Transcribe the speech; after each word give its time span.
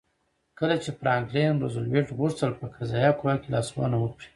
کله 0.59 0.75
چې 0.83 0.89
فرانکلین 0.99 1.51
روزولټ 1.63 2.07
غوښتل 2.19 2.51
په 2.59 2.65
قضایه 2.75 3.11
قوه 3.19 3.33
کې 3.41 3.49
لاسوهنه 3.55 3.97
وکړي. 3.99 4.29